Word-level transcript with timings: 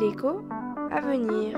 L'écho 0.00 0.42
à 0.90 1.00
venir. 1.00 1.56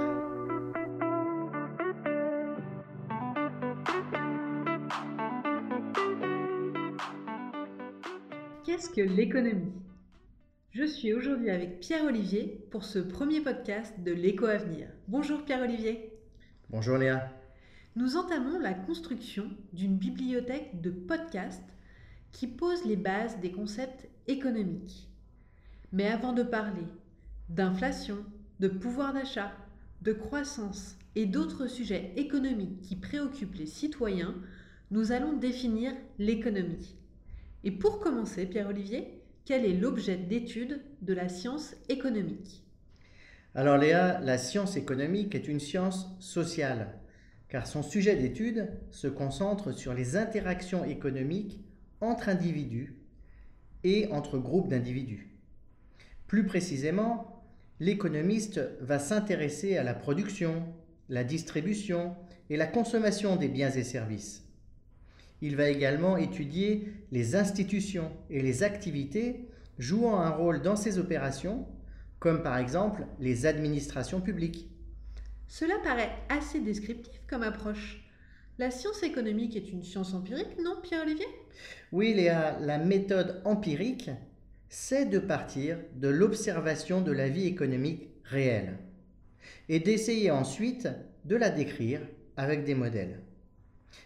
Qu'est-ce 8.66 8.90
que 8.90 9.00
l'économie? 9.00 9.72
Je 10.72 10.84
suis 10.84 11.14
aujourd'hui 11.14 11.48
avec 11.48 11.80
Pierre-Olivier 11.80 12.66
pour 12.70 12.84
ce 12.84 12.98
premier 12.98 13.40
podcast 13.40 13.98
de 14.00 14.12
l'écho 14.12 14.44
à 14.44 14.58
venir. 14.58 14.88
Bonjour 15.08 15.42
Pierre-Olivier. 15.46 16.12
Bonjour 16.68 16.98
Léa. 16.98 17.26
Nous 17.96 18.18
entamons 18.18 18.58
la 18.58 18.74
construction 18.74 19.46
d'une 19.72 19.96
bibliothèque 19.96 20.78
de 20.82 20.90
podcasts 20.90 21.74
qui 22.32 22.46
pose 22.46 22.84
les 22.84 22.96
bases 22.96 23.40
des 23.40 23.50
concepts 23.50 24.06
économiques. 24.30 25.08
Mais 25.92 26.06
avant 26.06 26.32
de 26.32 26.42
parler 26.42 26.86
d'inflation, 27.48 28.18
de 28.60 28.68
pouvoir 28.68 29.12
d'achat, 29.12 29.52
de 30.02 30.12
croissance 30.12 30.96
et 31.16 31.26
d'autres 31.26 31.66
sujets 31.66 32.12
économiques 32.16 32.80
qui 32.80 32.96
préoccupent 32.96 33.56
les 33.56 33.66
citoyens, 33.66 34.34
nous 34.90 35.12
allons 35.12 35.36
définir 35.36 35.92
l'économie. 36.18 36.96
Et 37.64 37.70
pour 37.70 38.00
commencer, 38.00 38.46
Pierre-Olivier, 38.46 39.20
quel 39.44 39.64
est 39.64 39.74
l'objet 39.74 40.16
d'étude 40.16 40.80
de 41.02 41.12
la 41.12 41.28
science 41.28 41.74
économique? 41.88 42.62
Alors 43.54 43.78
Léa, 43.78 44.20
la 44.20 44.38
science 44.38 44.76
économique 44.76 45.34
est 45.34 45.48
une 45.48 45.58
science 45.58 46.06
sociale, 46.20 46.94
car 47.48 47.66
son 47.66 47.82
sujet 47.82 48.14
d'étude 48.14 48.70
se 48.90 49.08
concentre 49.08 49.72
sur 49.72 49.92
les 49.92 50.16
interactions 50.16 50.84
économiques 50.84 51.60
entre 52.00 52.28
individus 52.28 52.99
et 53.84 54.08
entre 54.10 54.38
groupes 54.38 54.68
d'individus. 54.68 55.28
Plus 56.26 56.44
précisément, 56.44 57.42
l'économiste 57.80 58.60
va 58.80 58.98
s'intéresser 58.98 59.76
à 59.76 59.82
la 59.82 59.94
production, 59.94 60.62
la 61.08 61.24
distribution 61.24 62.14
et 62.50 62.56
la 62.56 62.66
consommation 62.66 63.36
des 63.36 63.48
biens 63.48 63.70
et 63.70 63.84
services. 63.84 64.44
Il 65.42 65.56
va 65.56 65.70
également 65.70 66.16
étudier 66.16 66.92
les 67.12 67.34
institutions 67.34 68.12
et 68.28 68.42
les 68.42 68.62
activités 68.62 69.48
jouant 69.78 70.20
un 70.20 70.30
rôle 70.30 70.60
dans 70.60 70.76
ces 70.76 70.98
opérations, 70.98 71.66
comme 72.18 72.42
par 72.42 72.58
exemple 72.58 73.06
les 73.18 73.46
administrations 73.46 74.20
publiques. 74.20 74.68
Cela 75.48 75.78
paraît 75.82 76.12
assez 76.28 76.60
descriptif 76.60 77.20
comme 77.26 77.42
approche. 77.42 78.09
La 78.60 78.70
science 78.70 79.02
économique 79.02 79.56
est 79.56 79.72
une 79.72 79.82
science 79.82 80.12
empirique, 80.12 80.58
non, 80.62 80.76
Pierre-Olivier? 80.82 81.24
Oui, 81.92 82.12
Léa, 82.12 82.58
la 82.60 82.76
méthode 82.76 83.40
empirique, 83.46 84.10
c'est 84.68 85.06
de 85.06 85.18
partir 85.18 85.78
de 85.94 86.08
l'observation 86.08 87.00
de 87.00 87.10
la 87.10 87.30
vie 87.30 87.46
économique 87.46 88.10
réelle 88.22 88.76
et 89.70 89.80
d'essayer 89.80 90.30
ensuite 90.30 90.90
de 91.24 91.36
la 91.36 91.48
décrire 91.48 92.02
avec 92.36 92.64
des 92.64 92.74
modèles. 92.74 93.22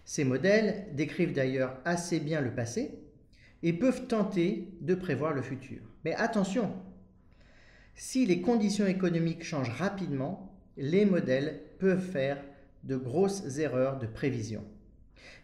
Ces 0.04 0.22
modèles 0.22 0.86
décrivent 0.92 1.32
d'ailleurs 1.32 1.80
assez 1.84 2.20
bien 2.20 2.40
le 2.40 2.54
passé 2.54 3.00
et 3.64 3.72
peuvent 3.72 4.06
tenter 4.06 4.68
de 4.80 4.94
prévoir 4.94 5.32
le 5.32 5.42
futur. 5.42 5.80
Mais 6.04 6.14
attention, 6.14 6.72
si 7.96 8.24
les 8.24 8.40
conditions 8.40 8.86
économiques 8.86 9.42
changent 9.42 9.76
rapidement, 9.76 10.56
les 10.76 11.06
modèles 11.06 11.60
peuvent 11.80 12.08
faire 12.08 12.40
de 12.84 12.96
grosses 12.96 13.58
erreurs 13.58 13.98
de 13.98 14.06
prévision. 14.06 14.64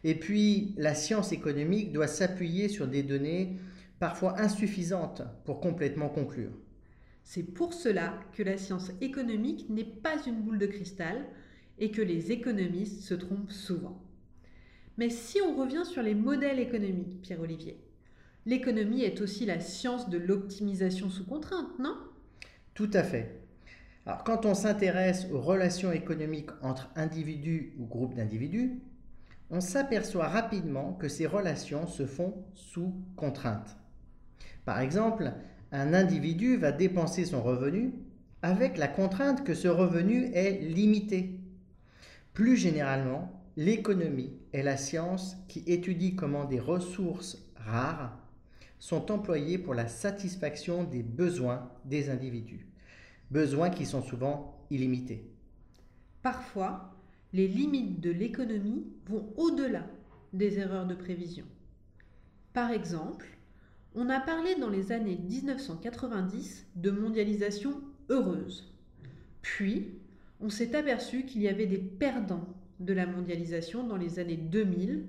Et 0.04 0.14
puis, 0.14 0.74
la 0.76 0.94
science 0.94 1.32
économique 1.32 1.92
doit 1.92 2.06
s'appuyer 2.06 2.68
sur 2.68 2.86
des 2.86 3.02
données 3.02 3.58
parfois 3.98 4.40
insuffisantes 4.40 5.22
pour 5.44 5.60
complètement 5.60 6.08
conclure. 6.08 6.52
C'est 7.22 7.42
pour 7.42 7.74
cela 7.74 8.18
que 8.32 8.42
la 8.42 8.56
science 8.56 8.90
économique 9.00 9.68
n'est 9.68 9.84
pas 9.84 10.16
une 10.26 10.42
boule 10.42 10.58
de 10.58 10.66
cristal 10.66 11.26
et 11.78 11.90
que 11.90 12.02
les 12.02 12.32
économistes 12.32 13.02
se 13.02 13.14
trompent 13.14 13.52
souvent. 13.52 14.02
Mais 14.96 15.10
si 15.10 15.40
on 15.40 15.56
revient 15.56 15.84
sur 15.84 16.02
les 16.02 16.14
modèles 16.14 16.58
économiques, 16.58 17.20
Pierre-Olivier, 17.22 17.78
l'économie 18.46 19.02
est 19.02 19.20
aussi 19.20 19.46
la 19.46 19.60
science 19.60 20.08
de 20.08 20.18
l'optimisation 20.18 21.08
sous 21.10 21.24
contrainte, 21.24 21.78
non? 21.78 21.96
Tout 22.74 22.90
à 22.92 23.02
fait. 23.02 23.40
Quand 24.24 24.46
on 24.46 24.54
s'intéresse 24.54 25.26
aux 25.30 25.40
relations 25.40 25.92
économiques 25.92 26.50
entre 26.62 26.90
individus 26.96 27.74
ou 27.78 27.86
groupes 27.86 28.14
d'individus, 28.14 28.80
on 29.50 29.60
s'aperçoit 29.60 30.28
rapidement 30.28 30.92
que 30.94 31.08
ces 31.08 31.26
relations 31.26 31.86
se 31.86 32.06
font 32.06 32.34
sous 32.54 32.94
contrainte. 33.16 33.76
Par 34.64 34.80
exemple, 34.80 35.32
un 35.72 35.92
individu 35.92 36.56
va 36.56 36.72
dépenser 36.72 37.24
son 37.24 37.42
revenu 37.42 37.92
avec 38.42 38.78
la 38.78 38.88
contrainte 38.88 39.44
que 39.44 39.54
ce 39.54 39.68
revenu 39.68 40.30
est 40.34 40.60
limité. 40.60 41.38
Plus 42.32 42.56
généralement, 42.56 43.42
l'économie 43.56 44.32
est 44.52 44.62
la 44.62 44.76
science 44.76 45.36
qui 45.48 45.60
étudie 45.66 46.16
comment 46.16 46.44
des 46.44 46.60
ressources 46.60 47.44
rares 47.56 48.18
sont 48.78 49.12
employées 49.12 49.58
pour 49.58 49.74
la 49.74 49.88
satisfaction 49.88 50.84
des 50.84 51.02
besoins 51.02 51.70
des 51.84 52.08
individus 52.08 52.69
besoins 53.30 53.70
qui 53.70 53.86
sont 53.86 54.02
souvent 54.02 54.58
illimités. 54.70 55.24
Parfois, 56.22 56.94
les 57.32 57.48
limites 57.48 58.00
de 58.00 58.10
l'économie 58.10 58.84
vont 59.06 59.32
au-delà 59.36 59.86
des 60.32 60.58
erreurs 60.58 60.86
de 60.86 60.94
prévision. 60.94 61.44
Par 62.52 62.70
exemple, 62.70 63.26
on 63.94 64.08
a 64.08 64.20
parlé 64.20 64.54
dans 64.56 64.68
les 64.68 64.92
années 64.92 65.18
1990 65.28 66.66
de 66.76 66.90
mondialisation 66.90 67.80
heureuse. 68.08 68.72
Puis, 69.42 69.94
on 70.40 70.48
s'est 70.48 70.74
aperçu 70.76 71.24
qu'il 71.24 71.42
y 71.42 71.48
avait 71.48 71.66
des 71.66 71.78
perdants 71.78 72.46
de 72.80 72.92
la 72.92 73.06
mondialisation 73.06 73.86
dans 73.86 73.96
les 73.96 74.18
années 74.18 74.36
2000, 74.36 75.06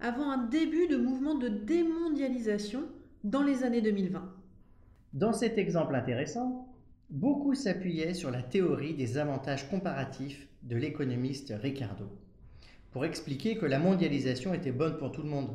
avant 0.00 0.30
un 0.30 0.46
début 0.46 0.86
de 0.88 0.96
mouvement 0.96 1.34
de 1.34 1.48
démondialisation 1.48 2.84
dans 3.24 3.42
les 3.42 3.64
années 3.64 3.80
2020. 3.80 4.30
Dans 5.14 5.32
cet 5.32 5.56
exemple 5.56 5.94
intéressant, 5.94 6.73
Beaucoup 7.10 7.54
s'appuyaient 7.54 8.14
sur 8.14 8.30
la 8.30 8.42
théorie 8.42 8.94
des 8.94 9.18
avantages 9.18 9.68
comparatifs 9.68 10.48
de 10.62 10.76
l'économiste 10.76 11.52
Ricardo, 11.54 12.06
pour 12.92 13.04
expliquer 13.04 13.56
que 13.56 13.66
la 13.66 13.78
mondialisation 13.78 14.54
était 14.54 14.72
bonne 14.72 14.96
pour 14.96 15.12
tout 15.12 15.22
le 15.22 15.28
monde. 15.28 15.54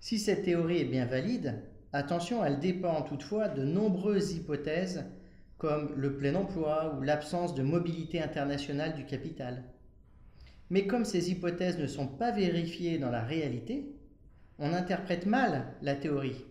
Si 0.00 0.18
cette 0.18 0.44
théorie 0.44 0.78
est 0.78 0.84
bien 0.84 1.06
valide, 1.06 1.62
attention, 1.92 2.44
elle 2.44 2.60
dépend 2.60 3.02
toutefois 3.02 3.48
de 3.48 3.64
nombreuses 3.64 4.32
hypothèses 4.34 5.06
comme 5.56 5.92
le 5.96 6.16
plein 6.16 6.34
emploi 6.34 6.94
ou 6.96 7.02
l'absence 7.02 7.54
de 7.54 7.62
mobilité 7.62 8.22
internationale 8.22 8.94
du 8.94 9.06
capital. 9.06 9.64
Mais 10.70 10.86
comme 10.86 11.06
ces 11.06 11.30
hypothèses 11.30 11.78
ne 11.78 11.86
sont 11.86 12.06
pas 12.06 12.30
vérifiées 12.30 12.98
dans 12.98 13.10
la 13.10 13.24
réalité, 13.24 13.90
on 14.58 14.74
interprète 14.74 15.26
mal 15.26 15.74
la 15.82 15.96
théorie 15.96 16.44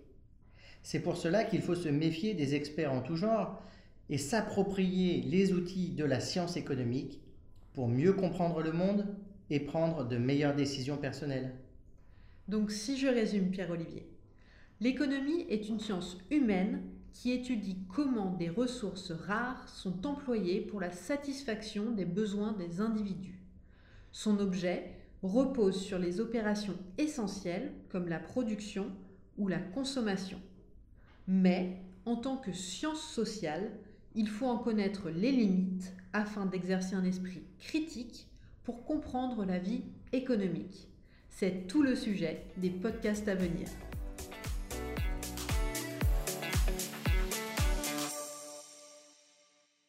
c'est 0.88 1.02
pour 1.02 1.18
cela 1.18 1.44
qu'il 1.44 1.62
faut 1.62 1.76
se 1.76 1.90
méfier 1.90 2.34
des 2.34 2.56
experts 2.56 2.94
en 2.94 3.02
tout 3.02 3.18
genre 3.18 3.62
et 4.10 4.18
s'approprier 4.18 5.20
les 5.20 5.52
outils 5.52 5.90
de 5.90 6.06
la 6.06 6.22
science 6.22 6.56
économique 6.56 7.20
pour 7.74 7.90
mieux 7.90 8.14
comprendre 8.14 8.62
le 8.62 8.72
monde 8.72 9.06
et 9.50 9.60
prendre 9.60 10.08
de 10.08 10.16
meilleures 10.16 10.56
décisions 10.56 10.96
personnelles. 10.96 11.54
Donc 12.48 12.72
si 12.72 12.98
je 12.98 13.08
résume 13.08 13.52
Pierre-Olivier, 13.52 14.08
l'économie 14.80 15.46
est 15.50 15.68
une 15.68 15.82
science 15.82 16.20
humaine 16.32 16.84
qui 17.12 17.34
étudie 17.34 17.80
comment 17.94 18.32
des 18.36 18.50
ressources 18.50 19.12
rares 19.12 19.68
sont 19.68 20.08
employées 20.08 20.62
pour 20.62 20.80
la 20.80 20.92
satisfaction 20.92 21.92
des 21.92 22.06
besoins 22.06 22.54
des 22.54 22.80
individus. 22.80 23.42
Son 24.14 24.40
objet 24.40 24.94
repose 25.22 25.82
sur 25.82 26.00
les 26.00 26.22
opérations 26.22 26.78
essentielles 26.98 27.74
comme 27.90 28.08
la 28.08 28.20
production 28.20 28.90
ou 29.38 29.50
la 29.50 29.60
consommation. 29.60 30.40
Mais, 31.28 31.82
en 32.06 32.16
tant 32.16 32.38
que 32.38 32.54
science 32.54 33.02
sociale, 33.02 33.72
il 34.16 34.30
faut 34.30 34.48
en 34.48 34.58
connaître 34.58 35.10
les 35.10 35.32
limites 35.32 35.94
afin 36.14 36.46
d'exercer 36.46 36.96
un 36.96 37.04
esprit 37.04 37.44
critique 37.60 38.28
pour 38.64 38.86
comprendre 38.86 39.46
la 39.46 39.60
vie 39.60 39.84
économique. 40.14 40.88
C'est 41.30 41.68
tout 41.68 41.84
le 41.84 41.96
sujet 41.96 42.46
des 42.58 42.70
podcasts 42.70 43.28
à 43.28 43.36
venir. 43.36 43.68